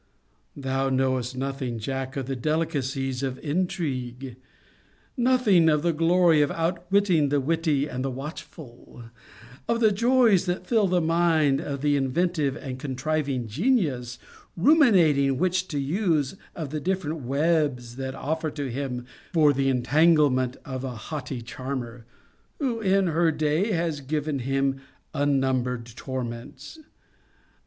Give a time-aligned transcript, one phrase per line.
[0.55, 4.35] Thou knowest nothing, Jack, of the delicacies of intrigue:
[5.15, 9.03] nothing of the glory of outwitting the witty and the watchful:
[9.69, 14.17] of the joys that fill the mind of the inventive or contriving genius,
[14.57, 20.57] ruminating which to use of the different webs that offer to him for the entanglement
[20.65, 22.07] of a haughty charmer,
[22.57, 24.81] who in her day has given him
[25.13, 26.79] unnumbered torments.